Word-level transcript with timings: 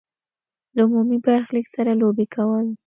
له 0.75 0.81
عمومي 0.85 1.17
برخلیک 1.25 1.67
سره 1.75 1.91
لوبې 2.01 2.25
کول. 2.35 2.67